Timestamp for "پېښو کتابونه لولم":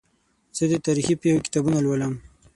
1.21-2.13